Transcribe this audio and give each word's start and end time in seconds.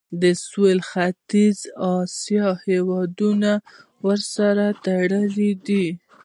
د 0.21 0.23
سویل 0.47 0.79
ختیځې 0.89 1.67
اسیا 1.97 2.47
هیوادونه 2.65 3.51
ورسره 4.05 4.65
تړلي 4.85 5.51
دي. 5.67 5.87